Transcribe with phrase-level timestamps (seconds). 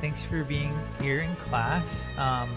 [0.00, 2.06] thanks for being here in class.
[2.16, 2.50] Um,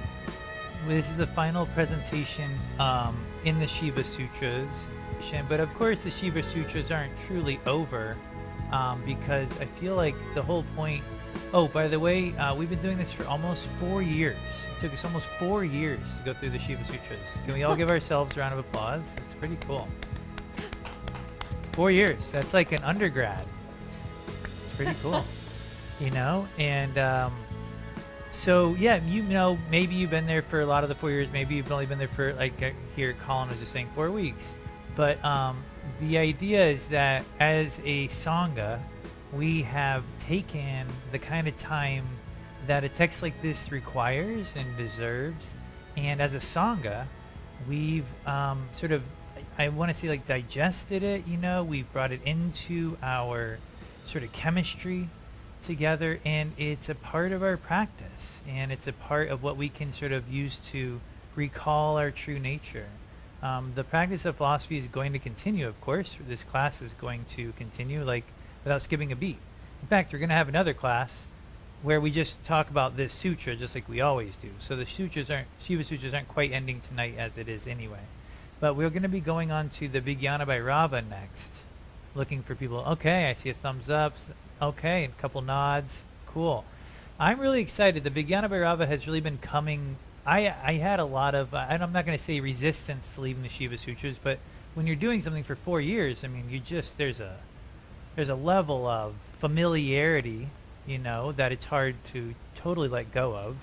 [0.87, 4.87] this is the final presentation um, in the Shiva Sutras.
[5.47, 8.17] But of course, the Shiva Sutras aren't truly over
[8.71, 11.03] um, because I feel like the whole point.
[11.53, 14.37] Oh, by the way, uh, we've been doing this for almost four years.
[14.75, 17.37] It took us almost four years to go through the Shiva Sutras.
[17.45, 19.03] Can we all give ourselves a round of applause?
[19.17, 19.87] It's pretty cool.
[21.71, 22.29] Four years.
[22.29, 23.45] That's like an undergrad
[24.65, 25.23] It's pretty cool.
[25.99, 27.33] You know, and um,
[28.31, 31.31] so yeah, you know, maybe you've been there for a lot of the four years.
[31.31, 33.13] Maybe you've only been there for like uh, here.
[33.25, 34.55] Colin was just saying four weeks,
[34.95, 35.63] but um,
[36.01, 38.79] the idea is that as a sangha,
[39.31, 42.05] we have taken the kind of time
[42.67, 45.53] that a text like this requires and deserves,
[45.95, 47.05] and as a sangha,
[47.67, 49.03] we've um, sort of
[49.57, 51.27] I want to say like digested it.
[51.27, 53.59] You know, we've brought it into our
[54.05, 55.09] sort of chemistry
[55.65, 59.69] together and it's a part of our practice and it's a part of what we
[59.69, 60.99] can sort of use to
[61.35, 62.87] recall our true nature
[63.41, 67.25] um, the practice of philosophy is going to continue of course this class is going
[67.29, 68.25] to continue like
[68.63, 69.37] without skipping a beat
[69.81, 71.27] in fact we're going to have another class
[71.81, 75.31] where we just talk about this sutra just like we always do so the sutras
[75.31, 78.03] aren't shiva sutras aren't quite ending tonight as it is anyway
[78.59, 81.61] but we're going to be going on to the Vijnana Bhairava next
[82.15, 82.79] looking for people.
[82.79, 84.15] Okay, I see a thumbs up.
[84.61, 86.03] Okay, a couple nods.
[86.27, 86.65] Cool.
[87.19, 88.03] I'm really excited.
[88.03, 89.97] The Vijnana Bhairava has really been coming.
[90.25, 91.53] I I had a lot of.
[91.53, 94.39] and I'm not going to say resistance to leaving the Shiva Sutras, but
[94.73, 97.37] when you're doing something for four years, I mean, you just there's a
[98.15, 100.49] there's a level of familiarity,
[100.85, 103.57] you know, that it's hard to totally let go of.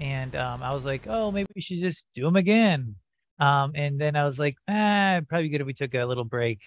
[0.00, 2.96] And um, I was like, oh, maybe we should just do them again.
[3.38, 6.60] Um, and then I was like, ah, probably good if we took a little break.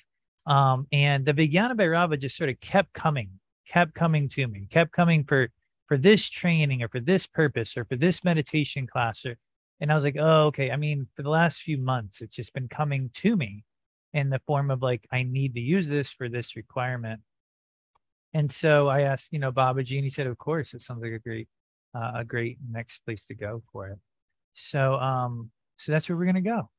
[0.46, 3.30] Um, and the Vijnana Bhairava just sort of kept coming,
[3.74, 5.50] kept coming to me, kept coming for
[5.88, 9.36] for this training or for this purpose or for this meditation class or
[9.82, 10.72] and I was like, oh, okay.
[10.72, 13.66] I mean, for the last few months, it's just been coming to me
[14.14, 17.20] in the form of like, I need to use this for this requirement.
[18.34, 21.12] And so I asked, you know, Babaji, and he said, of course, it sounds like
[21.12, 21.50] a great,
[21.94, 24.00] uh, a great next place to go for it.
[24.54, 26.70] So, um, so that's where we're gonna go.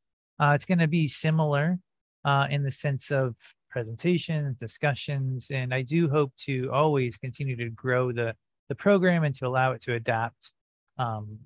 [0.40, 1.78] Uh, it's gonna be similar
[2.24, 3.34] uh, in the sense of
[3.74, 8.36] presentations, discussions, and I do hope to always continue to grow the
[8.68, 10.52] the program and to allow it to adapt.
[10.96, 11.40] Um,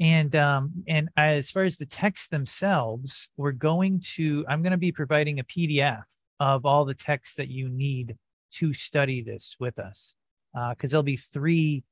[0.00, 4.76] and um, and as far as the texts themselves, we're going to I'm going to
[4.76, 6.02] be providing a PDF
[6.40, 8.16] of all the texts that you need
[8.54, 10.16] to study this with us,
[10.52, 11.84] because uh, there'll be three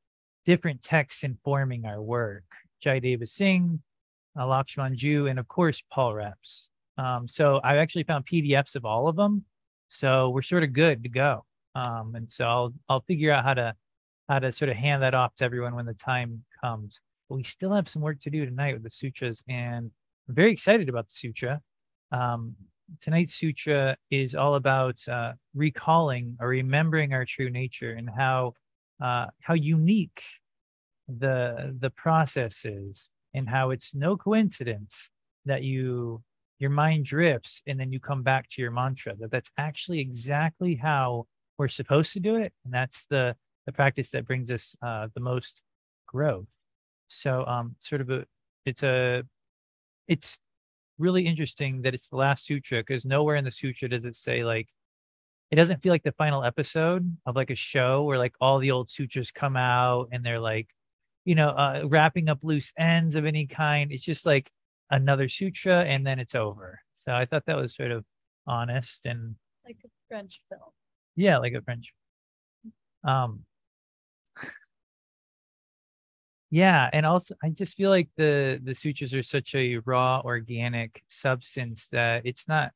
[0.44, 2.42] different texts informing our work.
[2.84, 3.80] Jaideva Singh,
[4.36, 6.68] uh, Lakshman Joo, and of course Paul Reps.
[7.02, 9.44] Um, so I actually found PDFs of all of them.
[9.88, 11.44] So we're sort of good to go.
[11.74, 13.74] Um, and so I'll I'll figure out how to
[14.28, 17.00] how to sort of hand that off to everyone when the time comes.
[17.28, 19.90] But we still have some work to do tonight with the sutras, and
[20.28, 21.60] I'm very excited about the sutra.
[22.12, 22.54] Um,
[23.00, 28.54] tonight's sutra is all about uh, recalling or remembering our true nature and how
[29.02, 30.22] uh, how unique
[31.08, 35.08] the the process is and how it's no coincidence
[35.46, 36.22] that you
[36.58, 40.74] your mind drifts and then you come back to your mantra that that's actually exactly
[40.74, 41.26] how
[41.58, 43.34] we're supposed to do it and that's the
[43.66, 45.62] the practice that brings us uh, the most
[46.06, 46.46] growth
[47.08, 48.24] so um sort of a
[48.64, 49.22] it's a
[50.08, 50.38] it's
[50.98, 54.44] really interesting that it's the last sutra because nowhere in the sutra does it say
[54.44, 54.68] like
[55.50, 58.70] it doesn't feel like the final episode of like a show where like all the
[58.70, 60.68] old sutras come out and they're like
[61.24, 63.92] you know, uh, wrapping up loose ends of any kind.
[63.92, 64.50] It's just like
[64.92, 66.80] another sutra and then it's over.
[66.96, 68.04] So I thought that was sort of
[68.46, 69.34] honest and
[69.66, 70.70] like a French film.
[71.16, 71.92] Yeah, like a French.
[73.04, 73.44] Um
[76.50, 81.02] Yeah, and also I just feel like the the sutras are such a raw organic
[81.08, 82.72] substance that it's not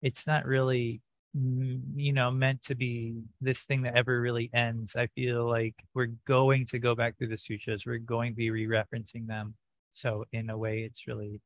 [0.00, 1.00] it's not really
[1.34, 6.12] you know meant to be this thing that ever really ends i feel like we're
[6.26, 9.54] going to go back through the sutras we're going to be re-referencing them
[9.92, 11.40] so in a way it's really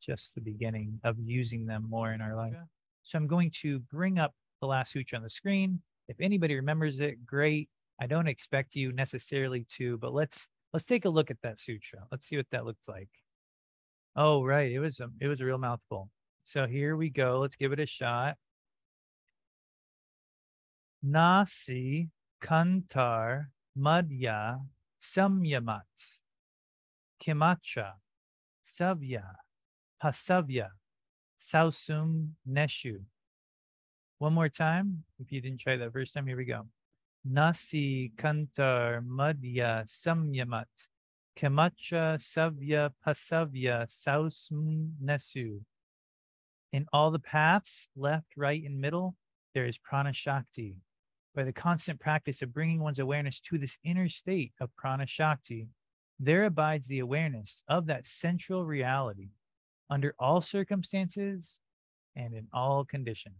[0.00, 2.54] just the beginning of using them more in our life
[3.02, 7.00] so i'm going to bring up the last sutra on the screen if anybody remembers
[7.00, 7.68] it great
[8.00, 12.00] I don't expect you necessarily to, but let's let's take a look at that sutra.
[12.10, 13.08] Let's see what that looks like.
[14.14, 14.70] Oh, right.
[14.70, 16.10] It was a it was a real mouthful.
[16.44, 17.38] So here we go.
[17.40, 18.36] Let's give it a shot.
[21.02, 22.10] Nasi
[22.42, 23.46] Kantar
[23.78, 24.58] Madhya
[25.00, 25.80] Samyamat
[27.22, 27.92] Kimacha
[28.64, 29.24] Savya
[30.02, 30.68] Hasavya
[31.40, 33.00] Sausum Neshu.
[34.18, 35.04] One more time.
[35.18, 36.66] If you didn't try that first time, here we go.
[37.24, 40.64] Nasi Kantar Madhya Samyamat
[41.38, 45.60] Kemacha Savya Pasavya Sausum Nesu.
[46.72, 49.16] In all the paths, left, right, and middle,
[49.54, 50.76] there is prana shakti.
[51.34, 55.68] By the constant practice of bringing one's awareness to this inner state of prana shakti,
[56.18, 59.30] there abides the awareness of that central reality
[59.90, 61.58] under all circumstances
[62.14, 63.34] and in all conditions.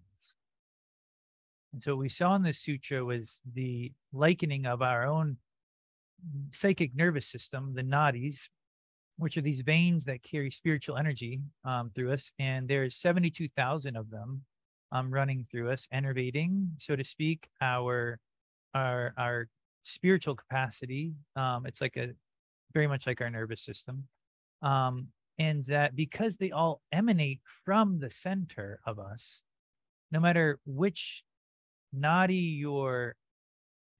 [1.72, 5.36] And so what we saw in this sutra was the likening of our own
[6.50, 8.48] psychic nervous system, the nadis,
[9.18, 12.30] which are these veins that carry spiritual energy um, through us.
[12.38, 14.42] And there's 72,000 of them
[14.92, 18.18] um, running through us, enervating, so to speak, our
[18.74, 19.48] our our
[19.82, 21.12] spiritual capacity.
[21.34, 22.10] Um, it's like a
[22.72, 24.04] very much like our nervous system.
[24.62, 25.08] Um,
[25.38, 29.42] and that because they all emanate from the center of us,
[30.10, 31.22] no matter which
[31.94, 33.16] nadi your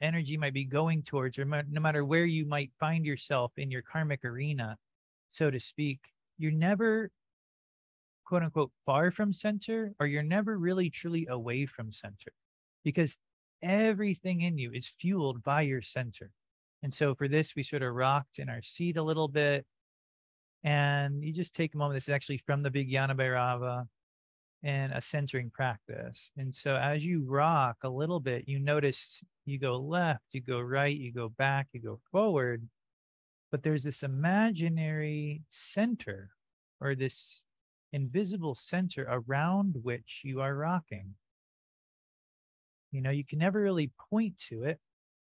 [0.00, 3.82] energy might be going towards, or no matter where you might find yourself in your
[3.82, 4.76] karmic arena,
[5.32, 6.00] so to speak,
[6.38, 7.10] you're never
[8.24, 12.32] quote unquote far from center, or you're never really truly away from center
[12.84, 13.16] because
[13.62, 16.30] everything in you is fueled by your center.
[16.82, 19.66] And so for this, we sort of rocked in our seat a little bit.
[20.66, 21.94] And you just take a moment.
[21.94, 23.86] This is actually from the Vijnana Bhairava
[24.64, 26.32] and a centering practice.
[26.36, 30.58] And so as you rock a little bit, you notice you go left, you go
[30.60, 32.68] right, you go back, you go forward.
[33.52, 36.30] But there's this imaginary center
[36.80, 37.42] or this
[37.92, 41.14] invisible center around which you are rocking.
[42.90, 44.80] You know, you can never really point to it,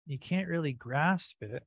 [0.06, 1.62] you can't really grasp it.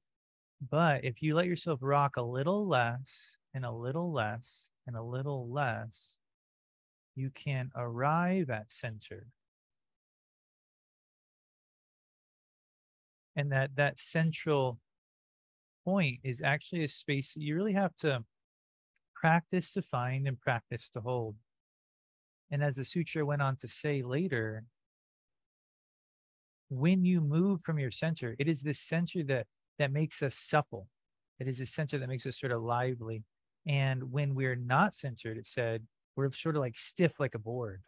[0.69, 5.03] But if you let yourself rock a little less and a little less and a
[5.03, 6.17] little less,
[7.15, 9.27] you can arrive at center.
[13.35, 14.79] And that that central
[15.85, 18.23] point is actually a space that you really have to
[19.15, 21.35] practice to find and practice to hold.
[22.51, 24.63] And as the sutra went on to say later,
[26.69, 29.47] when you move from your center, it is this center that
[29.79, 30.87] that makes us supple.
[31.39, 33.23] It is a center that makes us sort of lively.
[33.65, 35.83] And when we're not centered, it said
[36.15, 37.81] we're sort of like stiff like a board.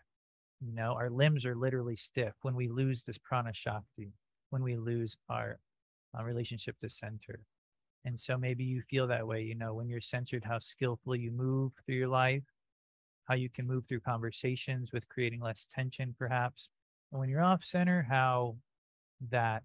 [0.62, 4.14] You know, our limbs are literally stiff when we lose this prana shakti,
[4.50, 5.60] when we lose our,
[6.18, 7.42] uh, relationship to center.
[8.06, 11.32] And so maybe you feel that way, you know, when you're centered, how skillfully you
[11.32, 12.44] move through your life,
[13.26, 16.70] how you can move through conversations with creating less tension, perhaps.
[17.12, 18.58] And when you're off center, how
[19.30, 19.64] that,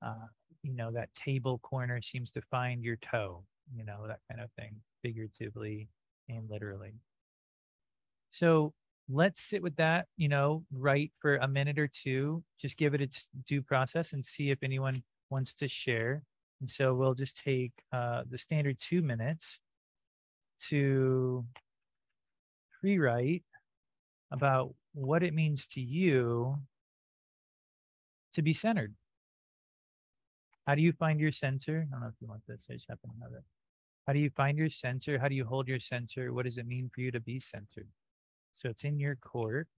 [0.00, 0.26] uh,
[0.62, 4.50] you know, that table corner seems to find your toe, you know, that kind of
[4.52, 5.88] thing, figuratively
[6.28, 6.94] and literally.
[8.30, 8.72] So
[9.08, 13.00] let's sit with that, you know, right for a minute or two, just give it
[13.00, 16.22] its due process and see if anyone wants to share.
[16.60, 19.58] And so we'll just take uh, the standard two minutes
[20.68, 21.44] to
[22.80, 23.44] pre-write
[24.30, 26.58] about what it means to you
[28.34, 28.94] to be centered.
[30.66, 31.86] How do you find your center?
[31.88, 32.64] I don't know if you want this.
[32.70, 33.42] I just happen to have it.
[34.06, 35.18] How do you find your center?
[35.18, 36.32] How do you hold your center?
[36.32, 37.88] What does it mean for you to be centered?
[38.56, 39.68] So it's in your court.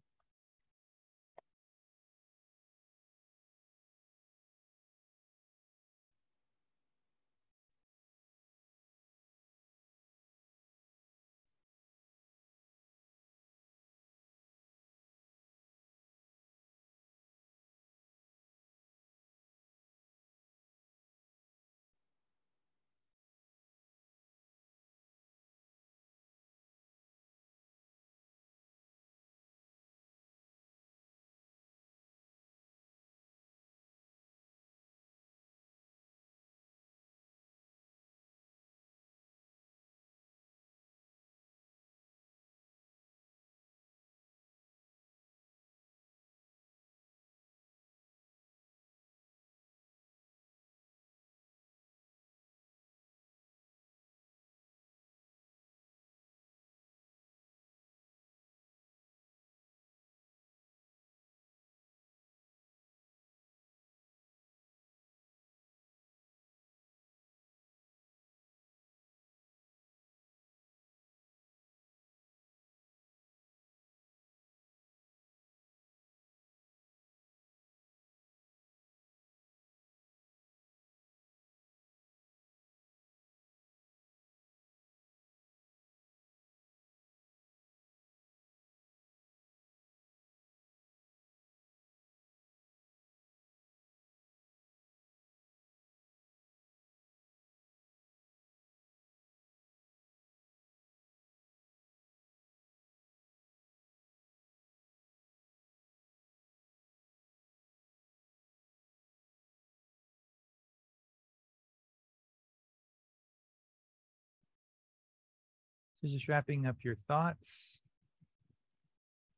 [116.02, 117.78] So just wrapping up your thoughts,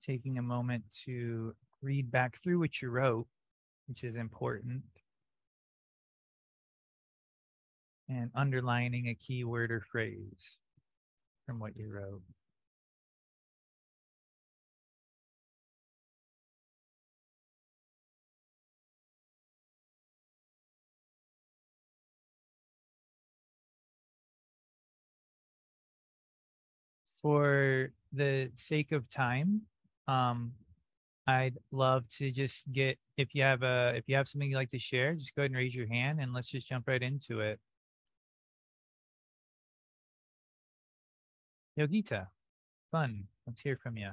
[0.03, 3.27] taking a moment to read back through what you wrote,
[3.87, 4.83] which is important,
[8.09, 10.57] and underlining a key word or phrase
[11.45, 12.23] from what you wrote.
[27.25, 29.63] For the sake of time,
[30.09, 30.53] um,
[31.27, 34.71] I'd love to just get if you have a if you have something you'd like
[34.73, 37.41] to share, just go ahead and raise your hand and let's just jump right into
[37.41, 37.59] it.
[41.81, 42.27] Yogita,
[42.91, 43.25] fun.
[43.47, 44.11] Let's hear from you.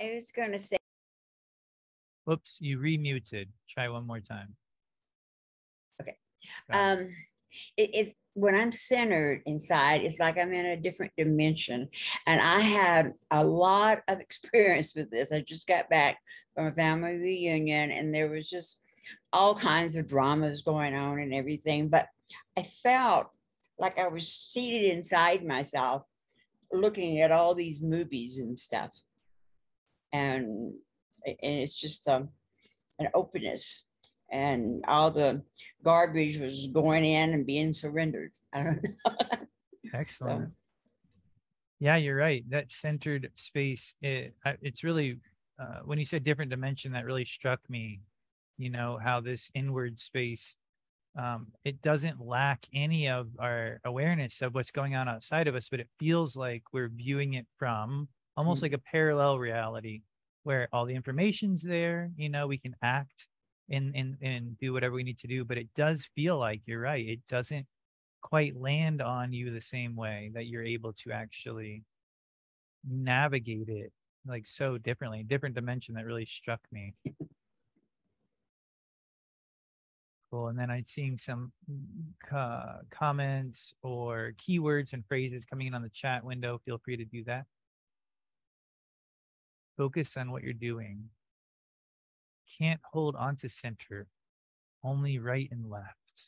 [0.00, 0.78] I was going to say.
[2.30, 3.48] Oops, you remuted.
[3.68, 4.56] Try one more time.
[6.00, 6.16] Okay.
[6.72, 7.10] Um,
[7.76, 11.88] it, it's when I'm centered inside, it's like I'm in a different dimension.
[12.26, 15.32] And I had a lot of experience with this.
[15.32, 16.18] I just got back
[16.54, 18.80] from a family reunion and there was just
[19.32, 21.88] all kinds of dramas going on and everything.
[21.88, 22.06] But
[22.56, 23.28] I felt
[23.78, 26.02] like I was seated inside myself
[26.72, 28.90] looking at all these movies and stuff.
[30.12, 30.74] And,
[31.26, 32.28] and it's just um,
[32.98, 33.84] an openness
[34.30, 35.42] and all the
[35.84, 38.32] garbage was going in and being surrendered.
[39.94, 40.48] Excellent.
[40.48, 40.52] So.
[41.80, 42.44] Yeah, you're right.
[42.50, 45.18] That centered space, it, it's really,
[45.58, 48.00] uh, when you said different dimension, that really struck me.
[48.58, 50.54] You know, how this inward space,
[51.18, 55.70] um, it doesn't lack any of our awareness of what's going on outside of us,
[55.70, 58.06] but it feels like we're viewing it from
[58.36, 58.66] almost mm-hmm.
[58.66, 60.02] like a parallel reality
[60.42, 63.28] where all the information's there, you know, we can act
[63.70, 66.80] and and and do whatever we need to do but it does feel like you're
[66.80, 67.66] right it doesn't
[68.20, 71.82] quite land on you the same way that you're able to actually
[72.88, 73.92] navigate it
[74.26, 76.92] like so differently different dimension that really struck me.
[80.30, 81.50] Cool and then i'm seeing some
[82.30, 86.60] uh, comments or keywords and phrases coming in on the chat window.
[86.64, 87.46] Feel free to do that.
[89.76, 91.08] Focus on what you're doing
[92.60, 94.06] can't hold on to center,
[94.84, 96.26] only right and left.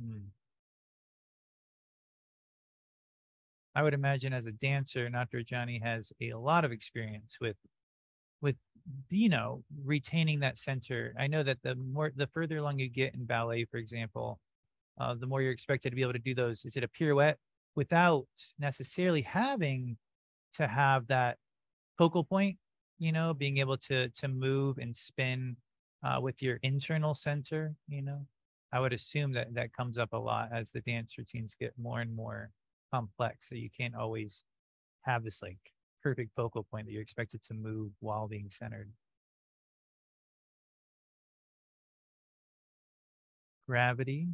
[0.00, 0.28] Hmm.
[3.74, 5.42] I would imagine as a dancer, Dr.
[5.42, 7.56] Johnny has a lot of experience with
[8.40, 8.56] with
[9.10, 11.14] you know retaining that center.
[11.18, 14.40] I know that the more the further along you get in ballet, for example,
[14.98, 16.64] uh, the more you're expected to be able to do those.
[16.64, 17.36] Is it a pirouette
[17.76, 18.26] without
[18.58, 19.96] necessarily having
[20.54, 21.36] to have that
[21.98, 22.56] focal point?
[22.98, 25.56] You know, being able to to move and spin
[26.02, 28.26] uh, with your internal center, you know,
[28.72, 32.00] I would assume that that comes up a lot as the dance routines get more
[32.00, 32.50] and more
[32.92, 33.48] complex.
[33.48, 34.44] So you can't always
[35.02, 35.58] have this like
[36.02, 38.90] perfect focal point that you're expected to move while being centered.
[43.66, 44.28] Gravity,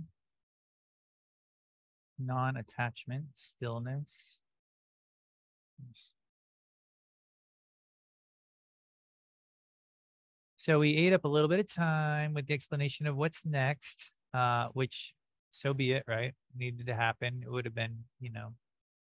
[2.19, 4.39] non attachment, stillness.
[10.65, 14.11] So we ate up a little bit of time with the explanation of what's next,
[14.33, 15.13] uh, which
[15.51, 16.33] so be it, right?
[16.57, 17.43] Needed to happen.
[17.45, 18.55] It would have been, you know,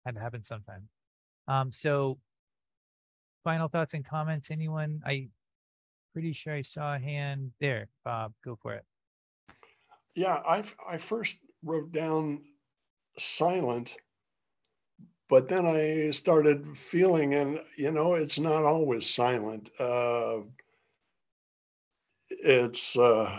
[0.04, 0.90] had to happen sometime.
[1.46, 2.18] Um, so
[3.44, 4.50] final thoughts and comments.
[4.50, 5.00] Anyone?
[5.06, 5.28] I
[6.12, 7.88] pretty sure I saw a hand there.
[8.04, 8.84] Bob, go for it.
[10.14, 12.42] Yeah, I I first wrote down
[13.16, 13.96] silent,
[15.30, 19.70] but then I started feeling, and you know, it's not always silent.
[19.80, 20.40] Uh,
[22.42, 23.38] it's uh,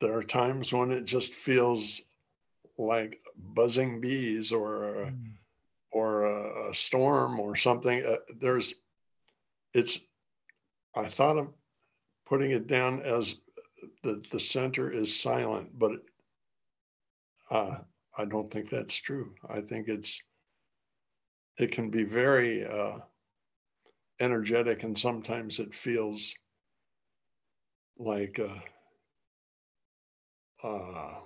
[0.00, 2.02] there are times when it just feels
[2.78, 5.32] like buzzing bees or mm.
[5.90, 8.04] or a, a, storm or something.
[8.04, 8.74] Uh, there's
[9.72, 9.98] it's.
[10.94, 11.48] I thought of
[12.26, 13.36] putting it down as
[14.02, 15.92] the the center is silent, but
[17.50, 17.76] uh,
[18.16, 19.34] I don't think that's true.
[19.48, 20.22] I think it's
[21.58, 22.98] it can be very uh,
[24.20, 26.34] energetic and sometimes it feels
[27.98, 28.60] like uh,
[30.66, 31.20] uh,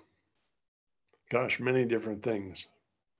[1.30, 2.66] gosh many different things.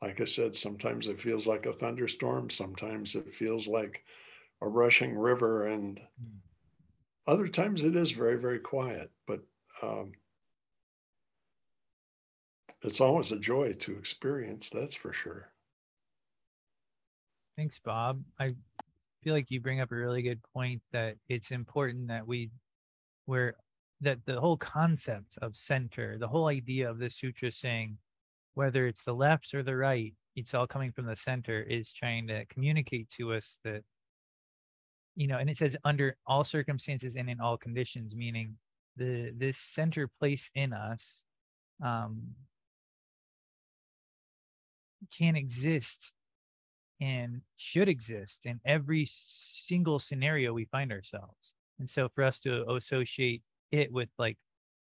[0.00, 4.04] Like i said sometimes it feels like a thunderstorm sometimes it feels like
[4.60, 6.38] a rushing river and mm.
[7.26, 9.40] other times it is very very quiet but
[9.82, 10.12] um,
[12.82, 15.50] it's always a joy to experience that's for sure.
[17.56, 18.22] Thanks bob.
[18.38, 18.54] I
[19.28, 22.50] feel like you bring up a really good point that it's important that we
[23.26, 23.56] where
[24.00, 27.98] that the whole concept of center the whole idea of the sutra saying
[28.58, 32.26] whether it's the left or the right, it's all coming from the center, is trying
[32.26, 33.84] to communicate to us that,
[35.14, 38.56] you know, and it says under all circumstances and in all conditions, meaning
[38.96, 41.22] the this center place in us
[41.84, 42.34] um,
[45.16, 46.12] can exist
[47.00, 51.52] and should exist in every single scenario we find ourselves.
[51.78, 54.36] And so for us to associate it with like,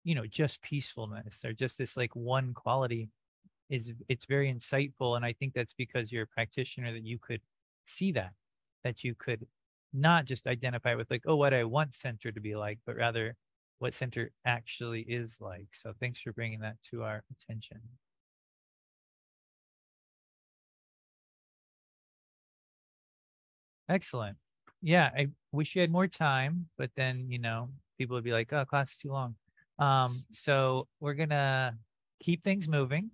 [0.03, 3.09] you know, just peacefulness or just this like one quality
[3.69, 5.15] is it's very insightful.
[5.15, 7.41] And I think that's because you're a practitioner that you could
[7.87, 8.33] see that,
[8.83, 9.47] that you could
[9.93, 13.35] not just identify with like, oh, what I want center to be like, but rather
[13.79, 15.67] what center actually is like.
[15.73, 17.79] So thanks for bringing that to our attention.
[23.89, 24.37] Excellent.
[24.81, 28.51] Yeah, I wish you had more time, but then, you know, people would be like,
[28.53, 29.35] oh, class is too long.
[29.79, 31.77] Um, so we're gonna
[32.21, 33.11] keep things moving.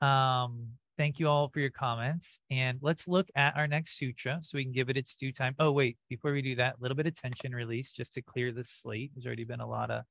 [0.00, 2.38] Um, thank you all for your comments.
[2.50, 5.54] And let's look at our next sutra so we can give it its due time.
[5.58, 8.52] Oh, wait, before we do that, a little bit of tension release just to clear
[8.52, 9.12] the slate.
[9.14, 10.04] There's already been a lot of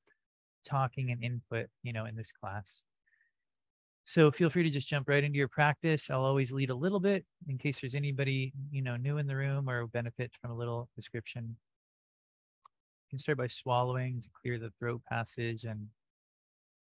[0.66, 2.82] talking and input, you know, in this class.
[4.06, 6.10] So feel free to just jump right into your practice.
[6.12, 9.36] I'll always lead a little bit in case there's anybody, you know, new in the
[9.36, 11.58] room or benefit from a little description.
[12.64, 15.88] You can start by swallowing to clear the throat passage and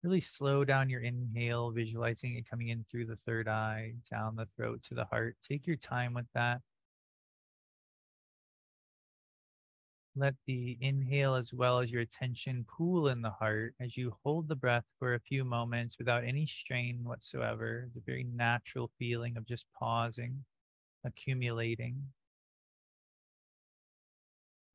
[0.02, 4.46] really slow down your inhale, visualizing it coming in through the third eye, down the
[4.54, 5.36] throat to the heart.
[5.48, 6.60] Take your time with that.
[10.16, 14.48] Let the inhale as well as your attention pool in the heart as you hold
[14.48, 17.90] the breath for a few moments without any strain whatsoever.
[17.94, 20.44] The very natural feeling of just pausing,
[21.04, 22.12] accumulating.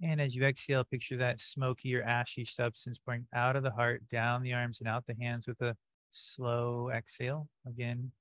[0.01, 4.07] And as you exhale, picture that smoky or ashy substance pouring out of the heart,
[4.09, 5.75] down the arms, and out the hands with a
[6.13, 7.49] slow exhale.
[7.65, 8.11] Again,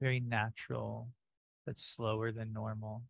[0.00, 1.08] very natural,
[1.66, 3.02] but slower than normal.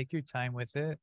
[0.00, 0.98] Take your time with it.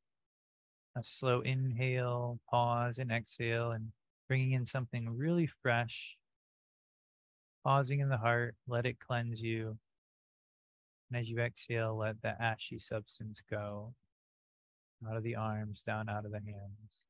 [0.96, 3.92] A slow inhale, pause, and exhale, and
[4.28, 6.18] bringing in something really fresh.
[7.64, 9.78] Pausing in the heart, let it cleanse you.
[11.12, 13.94] And as you exhale, let the ashy substance go
[15.08, 17.07] out of the arms, down out of the hands.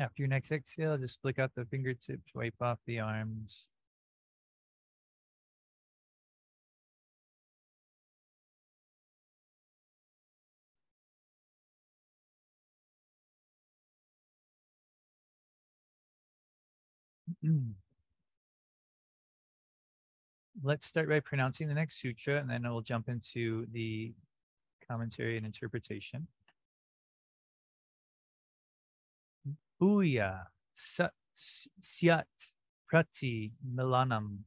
[0.00, 3.66] After your next exhale, just flick out the fingertips, wipe off the arms.
[20.62, 24.14] Let's start by pronouncing the next sutra, and then we'll jump into the
[24.88, 26.26] commentary and interpretation.
[29.80, 32.26] Bhuya syat
[32.86, 34.44] prati milanam.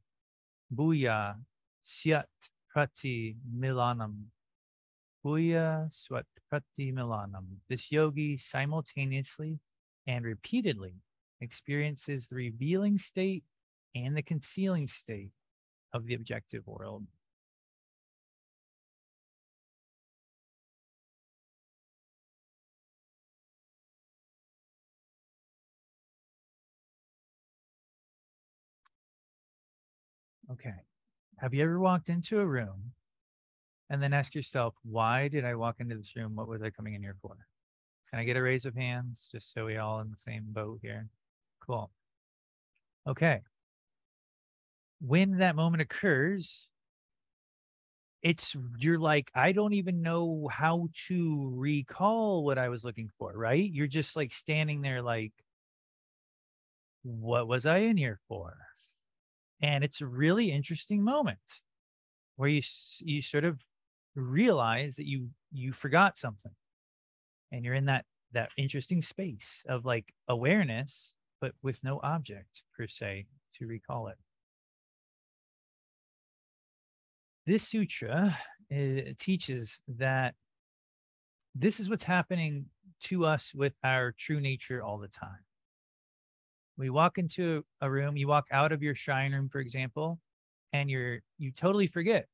[0.72, 1.34] Bhuya
[1.82, 2.28] syat
[2.70, 4.30] prati milanam.
[5.24, 7.58] Bhuya swat prati milanam.
[7.68, 9.58] This yogi simultaneously
[10.06, 11.02] and repeatedly
[11.40, 13.42] experiences the revealing state
[13.94, 15.32] and the concealing state
[15.92, 17.06] of the objective world.
[30.54, 30.74] Okay.
[31.38, 32.92] Have you ever walked into a room
[33.90, 36.36] and then ask yourself, why did I walk into this room?
[36.36, 37.36] What was I coming in here for?
[38.08, 40.78] Can I get a raise of hands just so we all in the same boat
[40.80, 41.08] here?
[41.66, 41.90] Cool.
[43.08, 43.40] Okay.
[45.00, 46.68] When that moment occurs,
[48.22, 53.32] it's you're like, I don't even know how to recall what I was looking for,
[53.34, 53.68] right?
[53.70, 55.32] You're just like standing there like,
[57.02, 58.54] what was I in here for?
[59.62, 61.38] And it's a really interesting moment
[62.36, 62.62] where you
[63.00, 63.60] you sort of
[64.14, 66.52] realize that you you forgot something
[67.52, 72.86] and you're in that that interesting space of like awareness but with no object per
[72.86, 73.26] se
[73.58, 74.16] to recall it
[77.46, 78.38] this sutra
[78.72, 80.34] uh, teaches that
[81.54, 82.66] this is what's happening
[83.02, 85.44] to us with our true nature all the time.
[86.76, 90.18] We walk into a room, you walk out of your shrine room, for example,
[90.72, 92.26] and you're you totally forget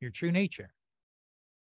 [0.00, 0.70] your true nature.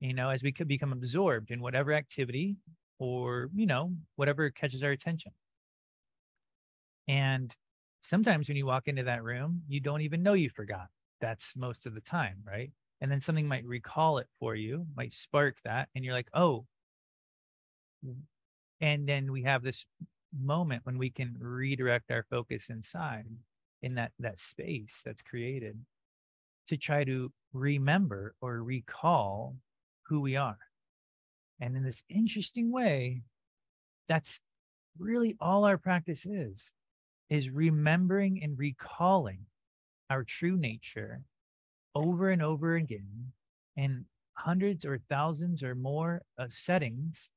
[0.00, 2.56] You know, as we could become absorbed in whatever activity
[2.98, 5.32] or, you know, whatever catches our attention.
[7.08, 7.54] And
[8.02, 10.88] sometimes when you walk into that room, you don't even know you forgot.
[11.20, 12.70] That's most of the time, right?
[13.00, 15.88] And then something might recall it for you, might spark that.
[15.94, 16.66] And you're like, oh.
[18.80, 19.86] And then we have this
[20.40, 23.26] moment when we can redirect our focus inside
[23.82, 25.78] in that that space that's created
[26.68, 29.56] to try to remember or recall
[30.08, 30.58] who we are.
[31.60, 33.22] And in this interesting way,
[34.08, 34.40] that's
[34.98, 36.72] really all our practice is
[37.30, 39.46] is remembering and recalling
[40.10, 41.22] our true nature
[41.94, 43.32] over and over again
[43.76, 47.30] in hundreds or thousands or more settings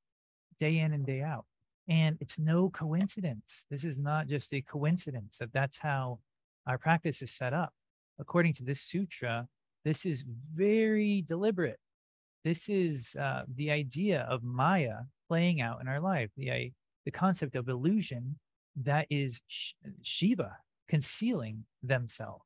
[0.59, 1.45] day in and day out
[1.87, 3.65] and it's no coincidence.
[3.69, 6.19] This is not just a coincidence that that's how
[6.65, 7.73] our practice is set up.
[8.19, 9.47] According to this sutra
[9.87, 11.79] this is very deliberate.
[12.43, 16.73] This is uh, the idea of maya playing out in our life the,
[17.05, 18.37] the concept of illusion
[18.83, 19.41] that is
[20.01, 20.57] Shiva
[20.89, 22.43] concealing themselves.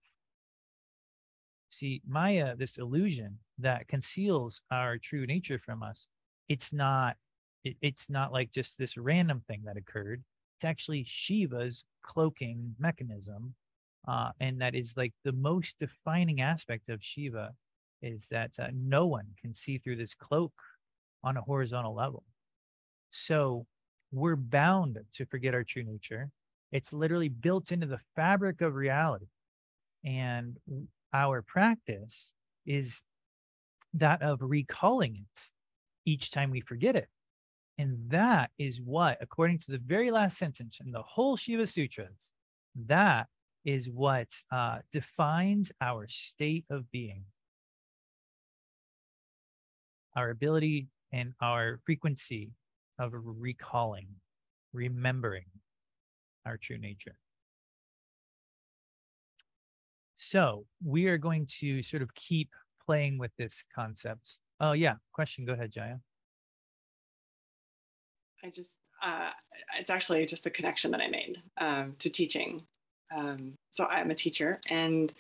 [1.72, 6.08] See, Maya, this illusion that conceals our true nature from us,
[6.48, 7.16] it's not
[7.64, 10.24] it, it's not like just this random thing that occurred.
[10.58, 13.56] It's actually Shiva's cloaking mechanism.
[14.08, 17.52] Uh, and that is like the most defining aspect of Shiva
[18.02, 20.54] is that uh, no one can see through this cloak
[21.24, 22.24] on a horizontal level.
[23.12, 23.66] So
[24.12, 26.32] we're bound to forget our true nature.
[26.72, 29.28] It's literally built into the fabric of reality.
[30.04, 30.58] And
[31.14, 32.32] our practice
[32.66, 33.02] is
[33.94, 35.50] that of recalling it
[36.06, 37.10] each time we forget it.
[37.78, 42.32] And that is what, according to the very last sentence in the whole Shiva Sutras,
[42.88, 43.28] that
[43.66, 47.24] is what uh, defines our state of being.
[50.16, 52.52] Our ability and our frequency
[53.00, 54.08] of recalling,
[54.74, 55.46] remembering
[56.46, 57.16] our true nature.
[60.18, 62.50] So we are going to sort of keep
[62.86, 64.38] playing with this concept.
[64.60, 65.46] Oh yeah, question.
[65.46, 65.98] Go ahead, Jaya.
[68.44, 69.30] I just, uh,
[69.80, 72.64] it's actually just a connection that I made um, to teaching.
[73.16, 75.12] Um, so I'm a teacher, and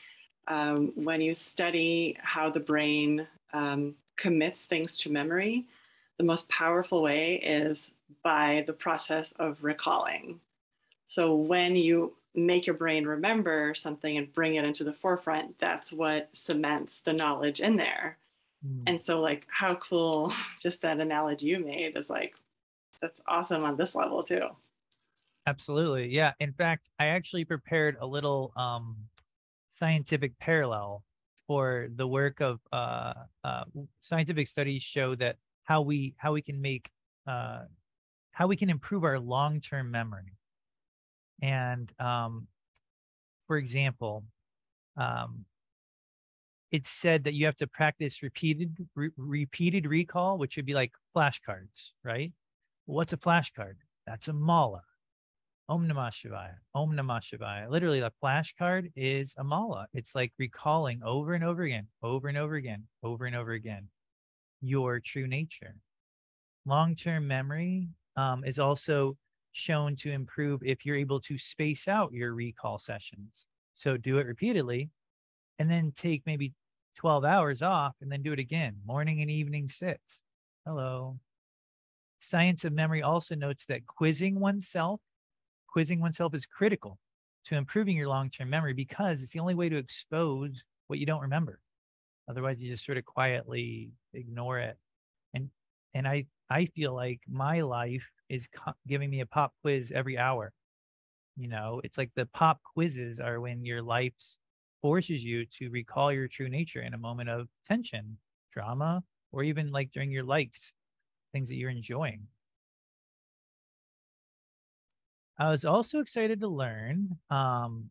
[0.48, 5.66] um, when you study how the brain um, commits things to memory,
[6.18, 7.92] the most powerful way is
[8.24, 10.40] by the process of recalling.
[11.08, 15.92] So when you make your brain remember something and bring it into the forefront, that's
[15.92, 18.18] what cements the knowledge in there.
[18.66, 18.84] Mm.
[18.88, 22.36] And so, like, how cool just that analogy you made is like,
[23.02, 24.48] that's awesome on this level too.
[25.48, 26.10] Absolutely.
[26.10, 26.34] Yeah.
[26.40, 28.96] In fact, I actually prepared a little um,
[29.72, 31.04] scientific parallel
[31.48, 33.64] for the work of uh, uh,
[34.00, 36.90] scientific studies show that how we how we can make
[37.28, 37.64] uh,
[38.32, 40.38] how we can improve our long-term memory
[41.42, 42.48] and um,
[43.48, 44.24] for example
[44.98, 45.46] um,
[46.72, 50.92] it's said that you have to practice repeated re- repeated recall which would be like
[51.16, 52.32] flashcards right
[52.86, 54.82] what's a flashcard that's a mala
[55.70, 61.02] om namah shivaya om namah shivaya literally the flashcard is a mala it's like recalling
[61.04, 63.88] over and over again over and over again over and over again
[64.62, 65.76] your true nature.
[66.66, 69.18] Long term memory um, is also
[69.52, 73.48] shown to improve if you're able to space out your recall sessions.
[73.76, 74.90] So do it repeatedly
[75.60, 76.54] and then take maybe
[76.98, 80.20] 12 hours off and then do it again, morning and evening sits.
[80.66, 81.18] Hello.
[82.22, 85.02] Science of memory also notes that quizzing oneself,
[85.68, 87.00] quizzing oneself is critical
[87.46, 91.06] to improving your long term memory because it's the only way to expose what you
[91.06, 91.60] don't remember.
[92.30, 94.78] Otherwise, you just sort of quietly ignore it.
[95.34, 95.50] And
[95.96, 100.18] and I I feel like my life is co- giving me a pop quiz every
[100.18, 100.54] hour.
[101.38, 104.14] You know, it's like the pop quizzes are when your life
[104.82, 108.20] forces you to recall your true nature in a moment of tension,
[108.54, 110.74] drama, or even like during your likes,
[111.32, 112.28] things that you're enjoying.
[115.38, 117.90] I was also excited to learn um,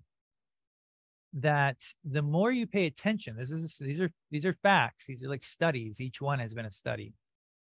[1.33, 5.29] that the more you pay attention, this is these are these are facts, these are
[5.29, 7.13] like studies, each one has been a study.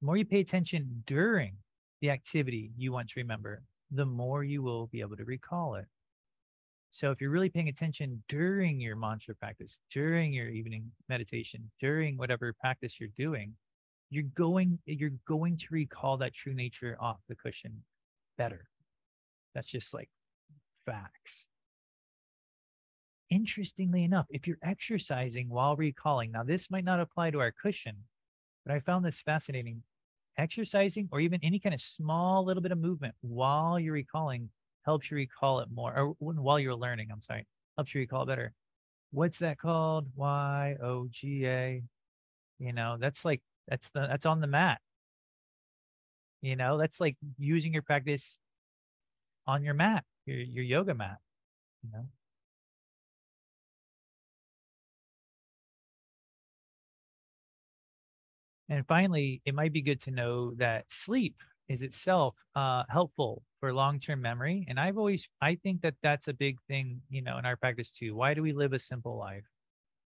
[0.02, 1.56] The more you pay attention during
[2.02, 3.62] the activity you want to remember,
[3.92, 5.86] the more you will be able to recall it.
[6.92, 12.18] So if you're really paying attention during your mantra practice, during your evening meditation, during
[12.18, 13.54] whatever practice you're doing,
[14.10, 17.84] you're going you're going to recall that true nature off the cushion
[18.38, 18.68] better.
[19.54, 20.10] That's just like
[20.86, 21.48] facts.
[23.30, 27.96] Interestingly enough, if you're exercising while recalling, now this might not apply to our cushion,
[28.66, 29.84] but I found this fascinating.
[30.40, 34.50] Exercising or even any kind of small little bit of movement while you're recalling
[34.86, 38.54] helps you recall it more, or while you're learning, I'm sorry, helps you recall better.
[39.10, 40.06] What's that called?
[40.16, 41.82] Y O G A.
[42.60, 44.80] You know, that's like that's the that's on the mat.
[46.42, 48.38] You know, that's like using your practice
[49.46, 51.18] on your mat, your your yoga mat.
[51.84, 52.06] You know.
[58.70, 61.36] And finally, it might be good to know that sleep
[61.70, 64.66] is itself uh, helpful for long-term memory.
[64.68, 67.92] And I've always, I think that that's a big thing, you know, in our practice
[67.92, 68.16] too.
[68.16, 69.46] Why do we live a simple life?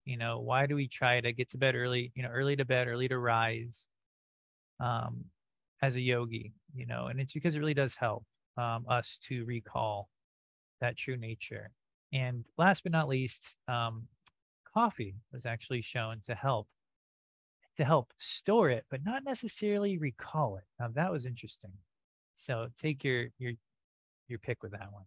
[0.06, 2.12] You know, why do we try to get to bed early?
[2.16, 3.88] You know, early to bed, early to rise,
[4.80, 5.26] um,
[5.82, 6.54] as a yogi.
[6.74, 8.26] You know, and it's because it really does help
[8.58, 10.10] um, us to recall
[10.82, 11.72] that true nature.
[12.14, 14.08] And last but not least, um,
[14.74, 16.68] coffee was actually shown to help
[17.78, 20.64] to help store it, but not necessarily recall it.
[20.80, 21.72] Now that was interesting.
[22.38, 23.54] So take your your
[24.28, 25.06] your pick with that one.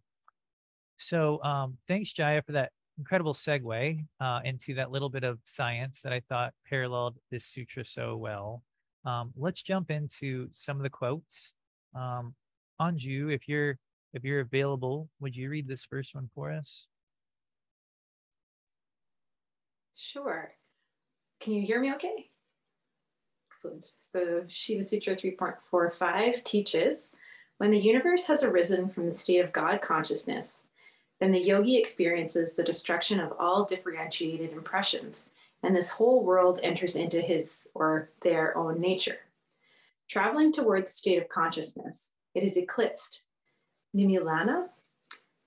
[0.99, 6.01] So um, thanks, Jaya, for that incredible segue uh, into that little bit of science
[6.03, 8.63] that I thought paralleled this sutra so well.
[9.05, 11.53] Um, let's jump into some of the quotes.
[11.95, 12.35] Um,
[12.81, 13.79] Anju, if you're
[14.13, 16.87] if you're available, would you read this first one for us?
[19.97, 20.55] Sure.
[21.41, 22.31] Can you hear me okay?
[23.51, 23.93] Excellent.
[24.13, 27.11] So Shiva Sutra 3.45 teaches
[27.59, 30.64] when the universe has arisen from the state of God consciousness,
[31.25, 35.31] then the yogi experiences the destruction of all differentiated impressions,
[35.63, 39.21] and this whole world enters into his or their own nature.
[40.07, 43.23] Traveling toward the state of consciousness, it is eclipsed.
[43.97, 44.67] Nimilana,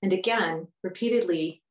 [0.02, 1.62] and again, repeatedly,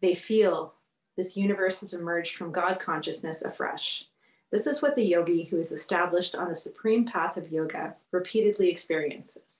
[0.00, 0.72] they feel
[1.18, 4.06] this universe has emerged from God consciousness afresh.
[4.50, 8.70] This is what the yogi who is established on the supreme path of yoga repeatedly
[8.70, 9.59] experiences.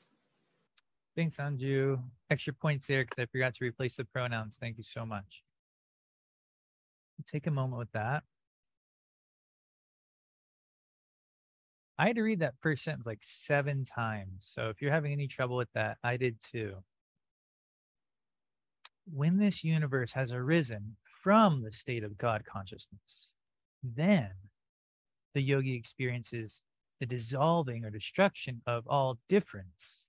[1.21, 2.01] Thanks, Anju.
[2.31, 4.57] Extra points there because I forgot to replace the pronouns.
[4.59, 5.43] Thank you so much.
[7.31, 8.23] Take a moment with that.
[11.99, 14.51] I had to read that first sentence like seven times.
[14.51, 16.77] So if you're having any trouble with that, I did too.
[19.05, 23.29] When this universe has arisen from the state of God consciousness,
[23.83, 24.31] then
[25.35, 26.63] the yogi experiences
[26.99, 30.07] the dissolving or destruction of all difference.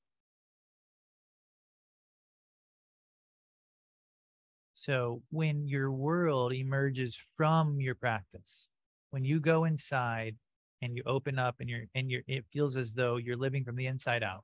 [4.82, 8.68] So when your world emerges from your practice,
[9.12, 10.38] when you go inside
[10.82, 13.76] and you open up and you're and you're it feels as though you're living from
[13.76, 14.44] the inside out.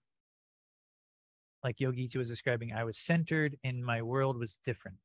[1.64, 5.00] Like Yogi was describing, I was centered and my world was different.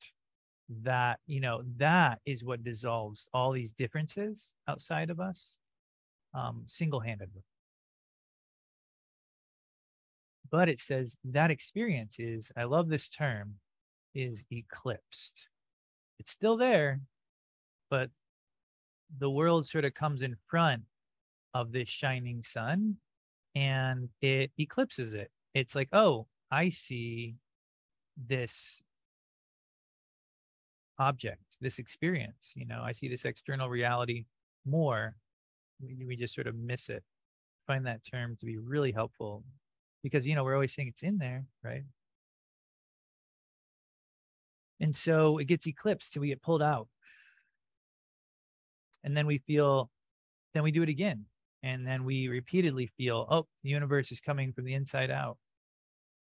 [0.82, 5.56] That, you know, that is what dissolves all these differences outside of us
[6.34, 7.44] um, single handedly.
[10.50, 13.54] But it says that experience is, I love this term,
[14.14, 15.48] is eclipsed.
[16.18, 17.00] It's still there,
[17.90, 18.10] but
[19.18, 20.82] the world sort of comes in front
[21.54, 22.96] of this shining sun
[23.54, 25.30] and it eclipses it.
[25.54, 27.34] It's like, oh, I see
[28.16, 28.80] this
[30.98, 34.26] object, this experience, you know, I see this external reality
[34.64, 35.16] more
[35.82, 37.02] we, we just sort of miss it.
[37.66, 39.44] Find that term to be really helpful
[40.02, 41.84] because, you know, we're always saying it's in there, right?
[44.82, 46.88] And so it gets eclipsed till we get pulled out.
[49.04, 49.88] And then we feel,
[50.54, 51.24] then we do it again.
[51.62, 55.38] And then we repeatedly feel, oh, the universe is coming from the inside out.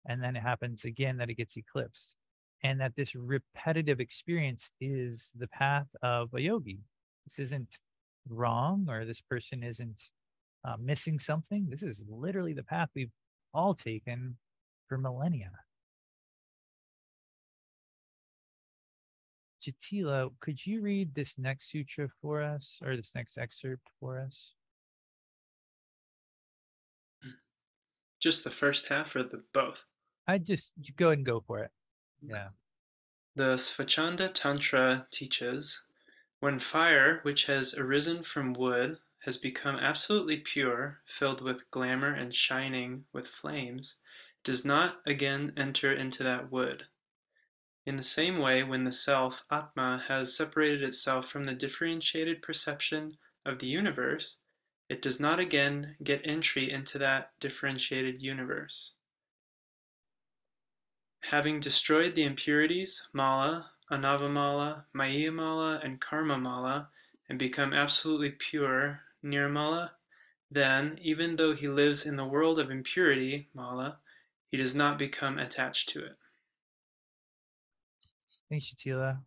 [0.08, 2.16] And then it happens again that it gets eclipsed.
[2.64, 6.80] And that this repetitive experience is the path of a yogi.
[7.26, 7.78] This isn't
[8.28, 10.10] wrong or this person isn't
[10.64, 11.68] uh, missing something.
[11.70, 13.12] This is literally the path we've
[13.54, 14.36] all taken
[14.88, 15.52] for millennia.
[19.62, 24.54] Jatila, could you read this next sutra for us or this next excerpt for us?
[28.20, 29.84] Just the first half or the both?
[30.26, 31.70] I just go ahead and go for it.
[32.22, 32.50] Yeah.
[33.34, 35.84] The Svacchanda Tantra teaches
[36.40, 42.34] when fire, which has arisen from wood, has become absolutely pure, filled with glamour and
[42.34, 43.96] shining with flames,
[44.42, 46.86] does not again enter into that wood.
[47.86, 53.16] In the same way, when the self, Atma, has separated itself from the differentiated perception
[53.44, 54.36] of the universe,
[54.90, 58.92] it does not again get entry into that differentiated universe.
[61.22, 66.90] Having destroyed the impurities, mala, anavamala, mayamala, and karma mala,
[67.28, 69.92] and become absolutely pure, nirmala,
[70.50, 74.00] then, even though he lives in the world of impurity, mala,
[74.50, 76.18] he does not become attached to it.
[78.50, 79.18] Thanks, Shatila.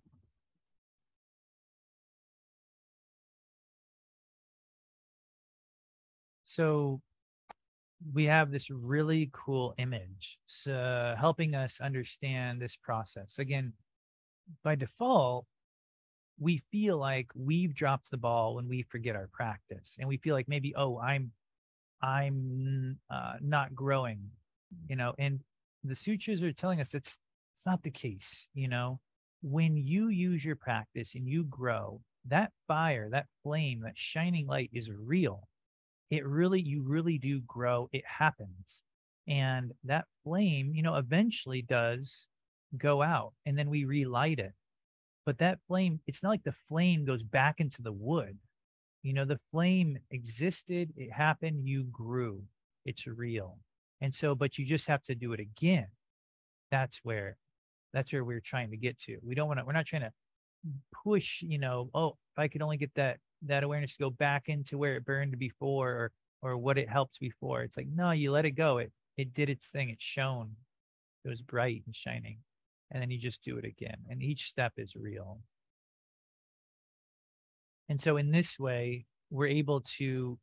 [6.43, 7.01] So
[8.13, 13.39] we have this really cool image so helping us understand this process.
[13.39, 13.73] Again,
[14.63, 15.45] by default,
[16.39, 20.35] we feel like we've dropped the ball when we forget our practice and we feel
[20.35, 21.31] like maybe oh i'm
[22.01, 24.19] i'm uh, not growing
[24.89, 25.41] you know and
[25.83, 27.17] the sutras are telling us it's
[27.55, 28.99] it's not the case you know
[29.43, 34.69] when you use your practice and you grow that fire that flame that shining light
[34.73, 35.47] is real.
[36.09, 37.89] It really you really do grow.
[37.91, 38.81] It happens.
[39.27, 42.27] And that flame you know eventually does
[42.77, 44.53] go out and then we relight it.
[45.25, 48.37] But that flame it's not like the flame goes back into the wood.
[49.01, 52.43] You know the flame existed it happened you grew.
[52.85, 53.57] It's real.
[53.99, 55.87] And so but you just have to do it again.
[56.71, 57.37] That's where
[57.93, 59.17] that's where we're trying to get to.
[59.23, 60.11] We don't want to we're not trying to
[61.03, 64.43] push you know oh if i could only get that that awareness to go back
[64.47, 67.63] into where it burned before or or what it helped before.
[67.63, 68.77] It's like no you let it go.
[68.77, 69.89] It it did its thing.
[69.89, 70.51] It shone.
[71.23, 72.39] It was bright and shining.
[72.91, 73.97] And then you just do it again.
[74.09, 75.39] And each step is real.
[77.89, 80.37] And so in this way we're able to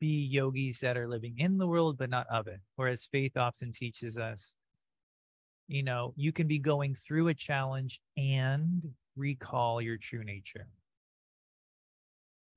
[0.00, 3.72] be yogis that are living in the world but not of it whereas faith often
[3.72, 4.54] teaches us
[5.68, 8.82] you know you can be going through a challenge and
[9.16, 10.66] recall your true nature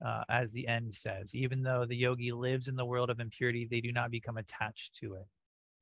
[0.05, 3.67] uh, as the end says even though the yogi lives in the world of impurity
[3.69, 5.27] they do not become attached to it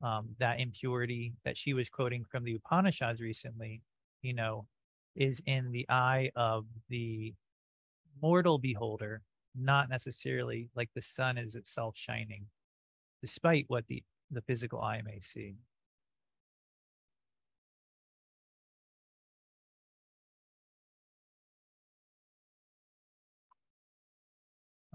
[0.02, 3.82] um, that impurity that she was quoting from the Upanishads recently,
[4.22, 4.68] you know,
[5.16, 7.34] is in the eye of the
[8.22, 9.22] mortal beholder,
[9.56, 12.46] not necessarily like the sun is itself shining,
[13.22, 15.56] despite what the, the physical eye may see.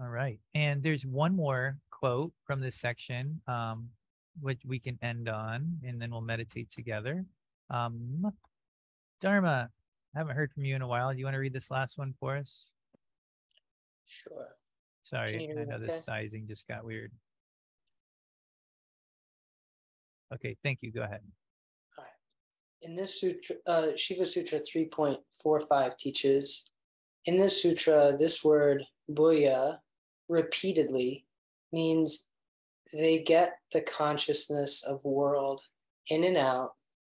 [0.03, 0.39] All right.
[0.53, 3.41] And there's one more quote from this section.
[3.47, 3.89] Um,
[4.41, 7.25] which we can end on, and then we'll meditate together.
[7.69, 8.31] Um,
[9.21, 9.69] Dharma,
[10.15, 11.11] I haven't heard from you in a while.
[11.11, 12.65] Do you want to read this last one for us?
[14.05, 14.47] Sure.
[15.03, 15.85] Sorry, I know okay?
[15.85, 17.11] the sizing just got weird.
[20.33, 20.91] Okay, thank you.
[20.91, 21.21] Go ahead.
[21.97, 22.89] All right.
[22.89, 26.71] In this sutra, uh, Shiva Sutra 3.45 teaches
[27.25, 29.77] in this sutra, this word bhuya
[30.29, 31.25] repeatedly
[31.71, 32.29] means
[32.93, 35.61] they get the consciousness of world
[36.09, 36.73] in and out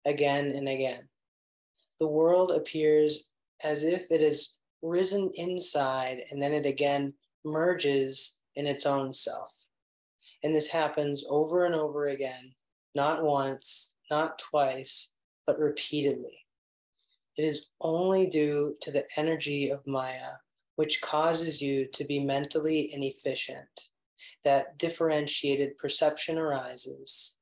[0.06, 1.08] again and again.
[2.00, 3.30] The world appears
[3.64, 7.14] as if it has risen inside and then it again
[7.44, 9.52] merges in its own self.
[10.44, 12.54] And this happens over and over again,
[12.94, 15.12] not once, not twice,
[15.48, 16.46] but repeatedly.
[17.38, 20.32] It is only due to the energy of Maya,
[20.76, 23.90] which causes you to be mentally inefficient
[24.44, 27.36] that differentiated perception arises.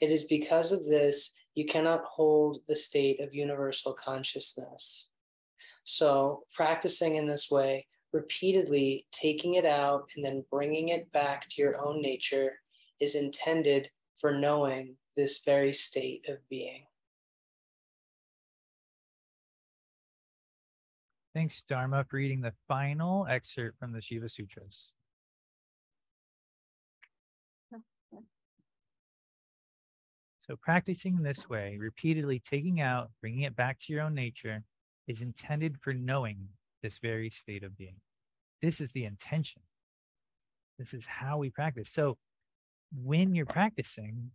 [0.00, 5.10] It is because of this you cannot hold the state of universal consciousness.
[5.82, 11.62] So, practicing in this way, repeatedly taking it out and then bringing it back to
[11.62, 12.60] your own nature
[13.00, 16.84] is intended for knowing this very state of being.
[21.38, 24.90] Thanks, Dharma, for reading the final excerpt from the Shiva Sutras.
[30.44, 34.64] So practicing this way, repeatedly taking out, bringing it back to your own nature,
[35.06, 36.48] is intended for knowing
[36.82, 38.00] this very state of being.
[38.60, 39.62] This is the intention.
[40.76, 41.88] This is how we practice.
[41.88, 42.18] So
[42.92, 44.32] when you're practicing,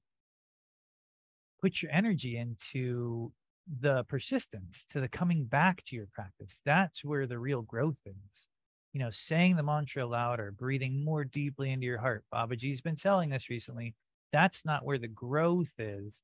[1.62, 3.34] put your energy into
[3.80, 6.59] the persistence, to the coming back to your practice.
[6.66, 8.47] That's where the real growth is.
[8.93, 12.24] You know, saying the mantra louder, breathing more deeply into your heart.
[12.32, 13.95] Babaji's been telling this recently
[14.34, 16.20] that's not where the growth is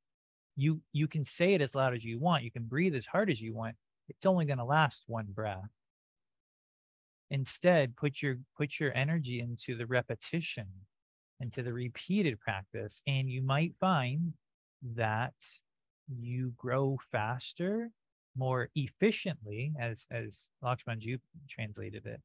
[0.58, 3.30] you you can say it as loud as you want you can breathe as hard
[3.30, 3.76] as you want
[4.10, 5.70] it's only going to last one breath
[7.32, 10.66] instead put your put your energy into the repetition
[11.40, 14.34] into the repeated practice and you might find
[14.96, 15.34] that
[16.10, 17.92] you grow faster
[18.36, 21.18] more efficiently as as Lakshman Joo
[21.50, 22.22] translated it,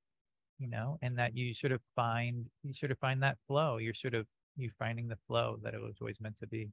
[0.59, 3.79] you know, and that you sort of find you sort of find that flow.
[3.79, 4.27] You're sort of
[4.57, 6.71] you finding the flow that it was always meant to be.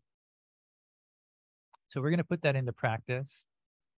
[1.89, 3.43] So we're going to put that into practice.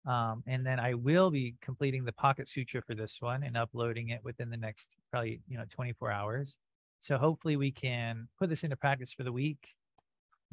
[0.06, 4.10] Um, and then I will be completing the Pocket Sutra for this one and uploading
[4.10, 6.56] it within the next probably you know 24 hours.
[7.00, 9.68] So hopefully we can put this into practice for the week.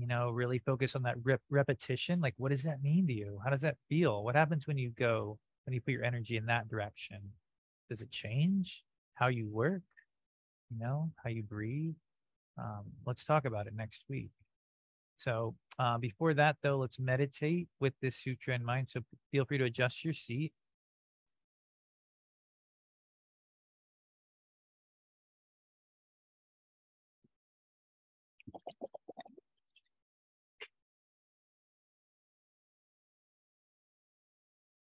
[0.01, 2.21] You know, really focus on that rep- repetition.
[2.21, 3.39] Like, what does that mean to you?
[3.43, 4.23] How does that feel?
[4.23, 7.19] What happens when you go when you put your energy in that direction?
[7.87, 8.83] Does it change
[9.13, 9.83] how you work?
[10.71, 11.93] You know, how you breathe?
[12.57, 14.31] Um, let's talk about it next week.
[15.17, 18.89] So uh, before that, though, let's meditate with this sutra in mind.
[18.89, 20.51] So feel free to adjust your seat.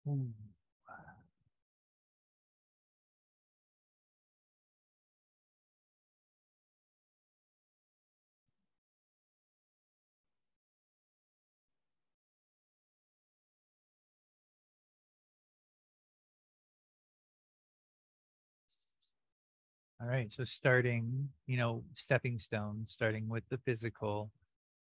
[0.06, 0.22] All
[20.08, 20.32] right.
[20.34, 24.32] So starting, you know, stepping stones, starting with the physical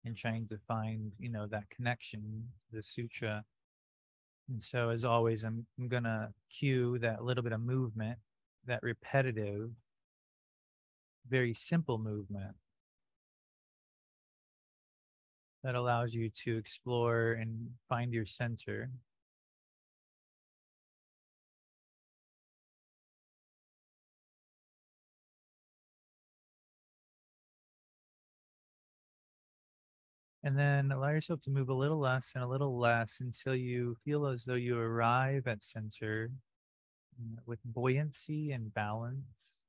[0.03, 3.43] and trying to find, you know, that connection, the sutra.
[4.49, 8.19] And so as always, I'm, I'm gonna cue that little bit of movement,
[8.67, 9.71] that repetitive,
[11.27, 12.55] very simple movement
[15.63, 18.91] that allows you to explore and find your center.
[30.45, 33.97] And then allow yourself to move a little less and a little less until you
[34.05, 36.29] feel as though you arrive at center
[37.19, 39.63] uh, with buoyancy and balance.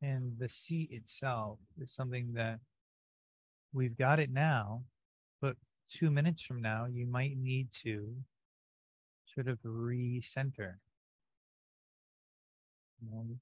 [0.00, 2.60] And the seat itself is something that
[3.72, 4.84] we've got it now,
[5.40, 5.56] but
[5.90, 8.14] two minutes from now, you might need to
[9.34, 10.74] sort of recenter.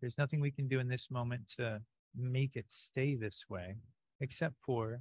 [0.01, 1.81] There's nothing we can do in this moment to
[2.17, 3.77] make it stay this way,
[4.21, 5.01] except for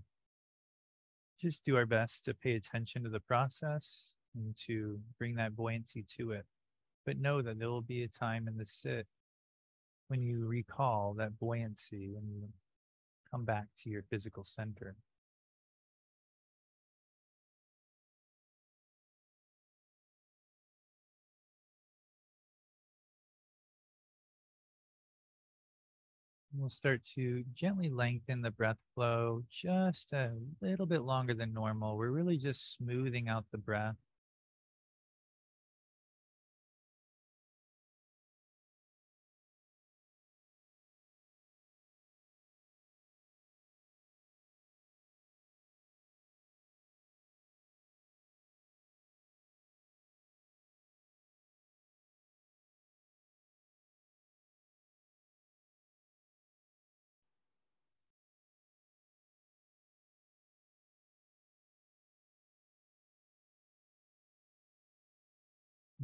[1.39, 6.05] just do our best to pay attention to the process and to bring that buoyancy
[6.17, 6.45] to it.
[7.05, 9.07] But know that there will be a time in the sit
[10.09, 12.49] when you recall that buoyancy, when you
[13.31, 14.95] come back to your physical center.
[26.51, 31.95] We'll start to gently lengthen the breath flow just a little bit longer than normal.
[31.95, 33.95] We're really just smoothing out the breath.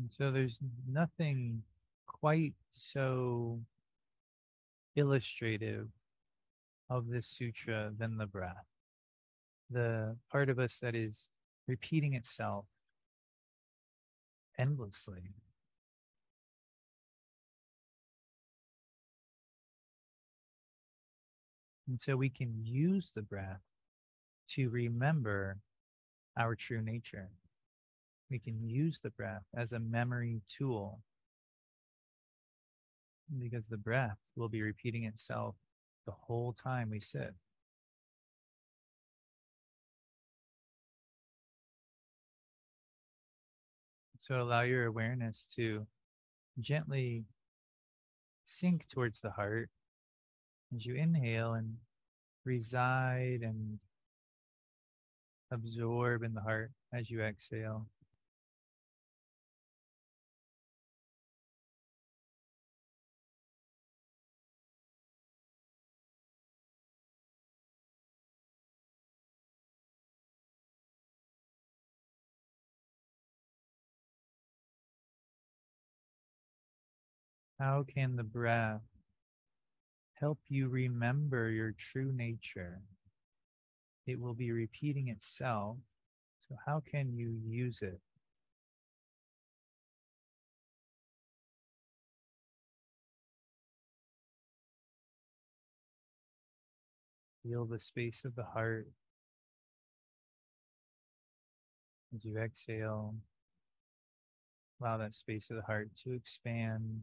[0.05, 1.63] And so there's nothing
[2.05, 3.59] quite so
[4.95, 5.87] illustrative
[6.91, 8.67] of this sutra than the breath.
[9.71, 11.25] The part of us that is
[11.67, 12.65] repeating itself
[14.59, 15.33] endlessly.
[21.87, 23.63] And so we can use the breath
[24.49, 25.57] to remember
[26.37, 27.31] our true nature
[28.29, 30.99] we can use the breath as a memory tool
[33.39, 35.55] because the breath will be repeating itself
[36.05, 37.33] the whole time we sit.
[44.21, 45.85] So allow your awareness to
[46.59, 47.25] gently
[48.45, 49.69] sink towards the heart
[50.75, 51.75] as you inhale and
[52.43, 53.79] reside and
[55.51, 57.85] absorb in the heart as you exhale.
[77.65, 78.83] How can the breath
[80.19, 82.83] help you remember your true nature.
[84.05, 85.77] It will be repeating itself.
[86.47, 87.99] So, how can you use it?
[97.41, 98.89] Feel the space of the heart
[102.13, 103.15] as you exhale.
[104.79, 107.01] Allow that space of the heart to expand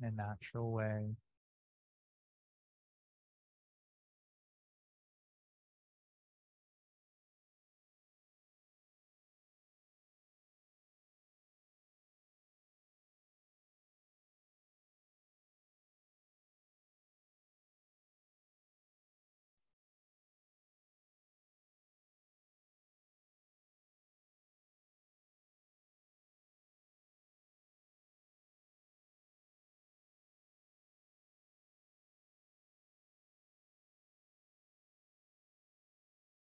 [0.00, 1.16] in a natural way.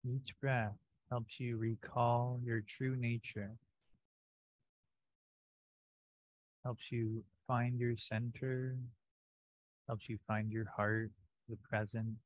[0.08, 0.78] Each breath
[1.10, 3.58] helps you recall your true nature,
[6.64, 8.78] helps you find your center,
[9.86, 11.10] helps you find your heart,
[11.50, 12.16] the present.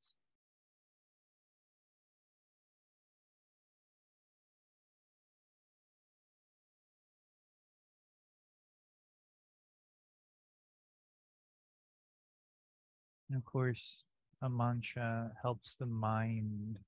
[13.29, 14.05] And of course,
[14.41, 16.79] a mantra helps the mind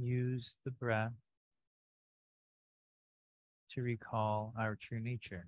[0.00, 1.12] use the breath
[3.70, 5.46] to recall our true nature.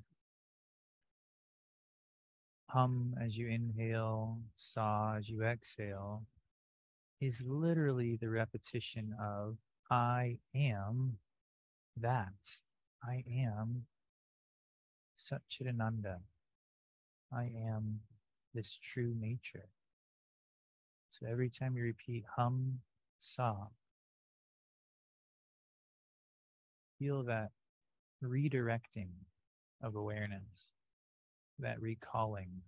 [2.68, 6.22] Hum as you inhale, saw as you exhale
[7.20, 9.56] is literally the repetition of
[9.90, 11.18] I am
[11.96, 12.32] that.
[13.04, 13.86] I am
[15.18, 16.18] Satchitananda.
[17.32, 18.00] I am
[18.54, 19.68] this true nature.
[21.12, 22.80] So every time you repeat hum,
[23.20, 23.68] sa,
[27.02, 27.50] feel that
[28.24, 29.10] redirecting
[29.82, 30.66] of awareness,
[31.58, 32.62] that recalling.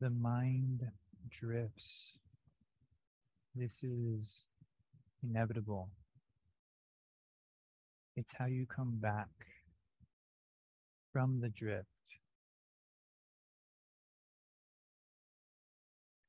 [0.00, 0.90] The mind
[1.30, 2.12] drifts.
[3.54, 4.44] This is
[5.22, 5.90] inevitable.
[8.16, 9.28] It's how you come back
[11.12, 11.86] from the drift.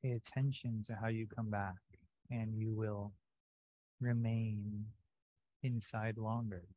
[0.03, 1.82] Pay attention to how you come back,
[2.30, 3.13] and you will
[3.99, 4.86] remain
[5.63, 6.74] inside longer.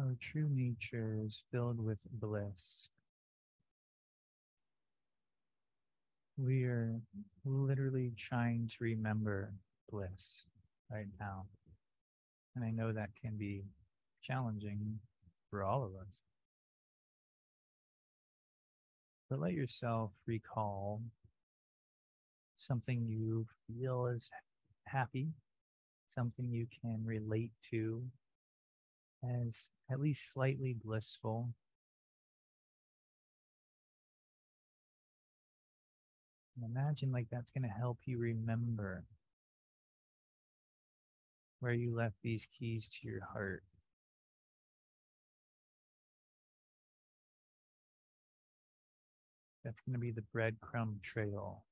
[0.00, 2.88] Our true nature is filled with bliss.
[6.38, 6.98] We are
[7.44, 9.52] literally trying to remember
[9.90, 10.46] bliss
[10.90, 11.44] right now.
[12.56, 13.64] And I know that can be
[14.22, 14.98] challenging
[15.50, 16.08] for all of us.
[19.28, 21.02] But let yourself recall
[22.56, 24.30] something you feel is
[24.86, 25.28] happy,
[26.14, 28.02] something you can relate to
[29.22, 31.50] as at least slightly blissful.
[36.56, 39.04] And imagine like that's going to help you remember
[41.60, 43.62] where you left these keys to your heart.
[49.64, 51.64] That's going to be the breadcrumb trail.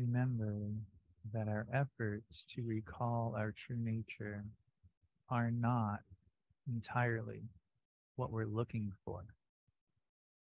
[0.00, 0.56] Remember
[1.34, 4.42] that our efforts to recall our true nature
[5.28, 6.00] are not
[6.66, 7.42] entirely
[8.16, 9.24] what we're looking for.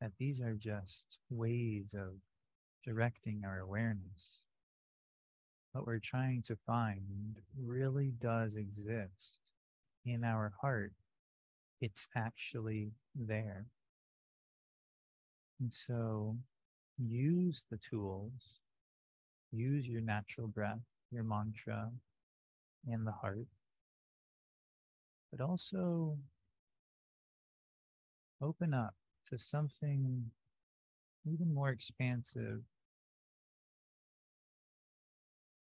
[0.00, 2.14] That these are just ways of
[2.86, 4.38] directing our awareness.
[5.72, 9.40] What we're trying to find really does exist
[10.06, 10.94] in our heart.
[11.82, 13.66] It's actually there.
[15.60, 16.38] And so
[16.96, 18.63] use the tools
[19.54, 20.80] use your natural breath,
[21.10, 21.90] your mantra,
[22.86, 23.46] and the heart,
[25.30, 26.18] but also
[28.42, 28.94] open up
[29.30, 30.30] to something
[31.26, 32.60] even more expansive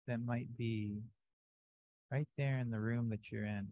[0.07, 1.01] that might be
[2.11, 3.68] right there in the room that you're in.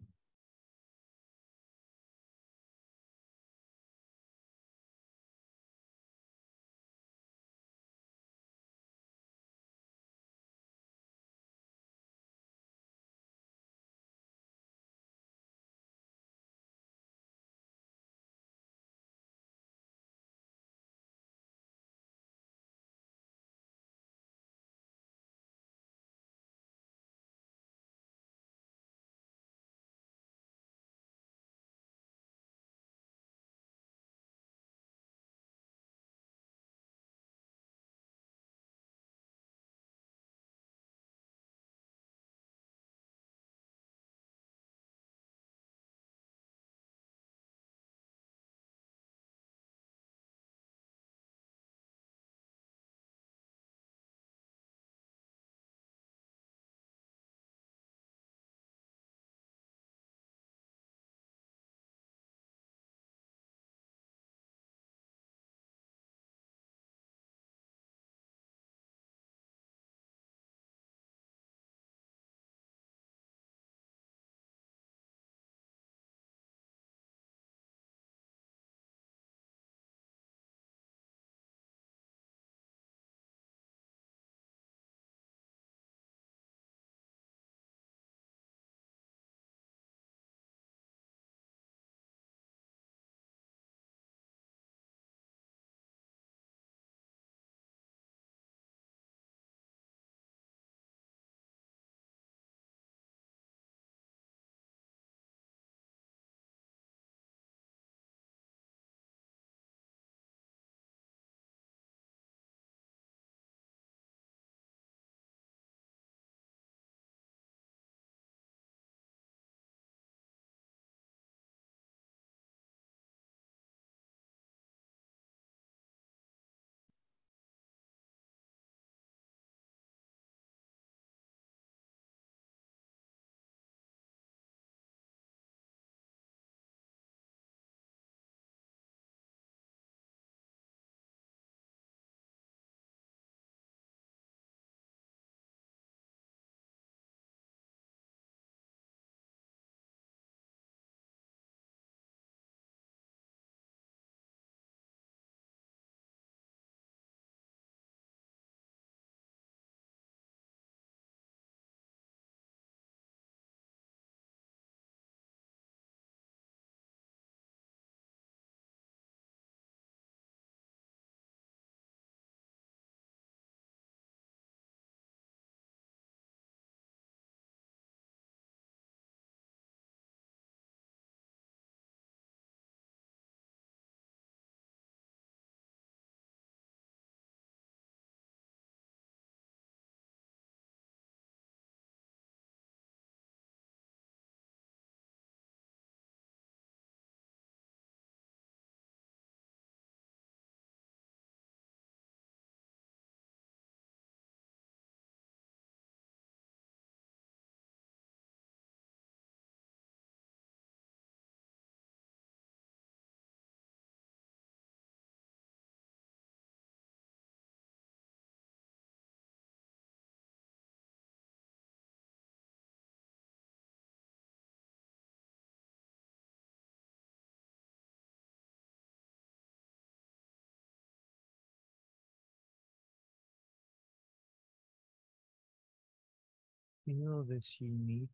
[236.89, 238.09] Feel this unique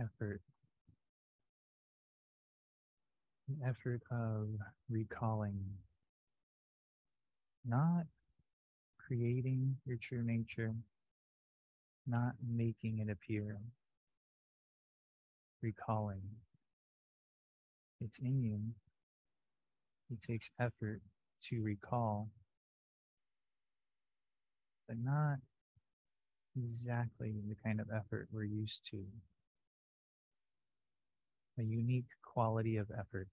[0.00, 0.40] effort.
[3.48, 4.48] The effort of
[4.90, 5.60] recalling,
[7.64, 8.06] not
[8.98, 10.74] creating your true nature,
[12.08, 13.58] not making it appear,
[15.62, 16.22] recalling.
[18.00, 18.58] It's in you.
[20.10, 21.00] It takes effort
[21.44, 22.28] to recall,
[24.88, 25.38] but not
[26.56, 29.04] exactly the kind of effort we're used to.
[31.58, 33.28] A unique quality of effort.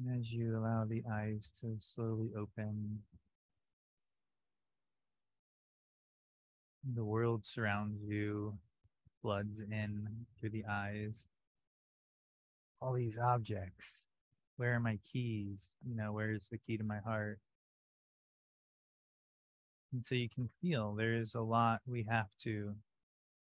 [0.00, 3.00] And as you allow the eyes to slowly open,
[6.94, 8.54] the world surrounds you,
[9.20, 11.24] floods in through the eyes.
[12.80, 14.06] All these objects.
[14.56, 15.72] Where are my keys?
[15.86, 17.38] You know, where's the key to my heart?
[19.92, 22.74] And so you can feel there's a lot we have to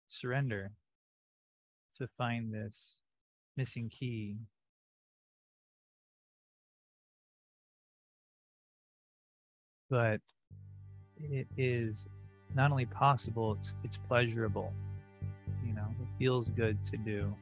[0.08, 0.72] surrender
[1.98, 3.00] to find this
[3.56, 4.36] missing key
[9.94, 10.20] but
[11.20, 12.06] it is
[12.52, 14.72] not only possible, it's, it's pleasurable.
[15.64, 17.32] You know, it feels good to do.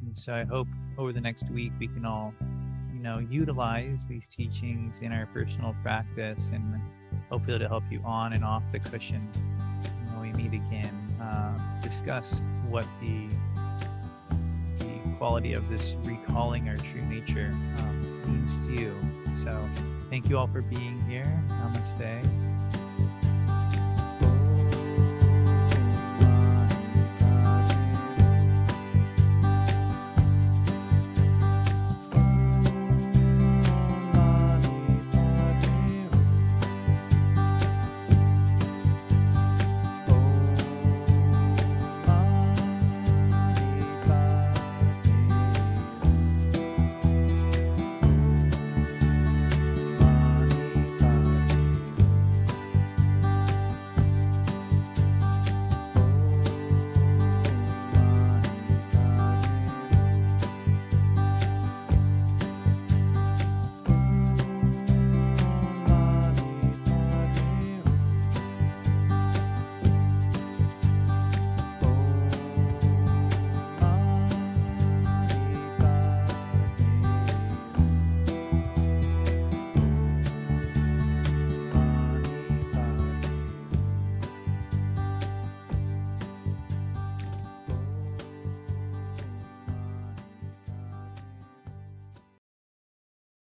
[0.00, 2.32] And so I hope over the next week we can all,
[2.94, 6.80] you know, utilize these teachings in our personal practice and
[7.28, 9.28] hopefully to help you on and off the cushion
[10.14, 10.96] when we meet again.
[11.20, 12.40] Uh, discuss
[12.70, 13.28] what the
[14.78, 18.96] the quality of this recalling our true nature um, means to you.
[19.44, 21.24] So Thank you all for being here.
[21.48, 22.41] Namaste.